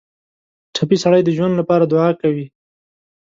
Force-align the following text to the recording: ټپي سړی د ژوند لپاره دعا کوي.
ټپي 0.73 0.97
سړی 1.03 1.21
د 1.23 1.29
ژوند 1.37 1.53
لپاره 1.57 1.85
دعا 1.93 2.09
کوي. 2.21 2.45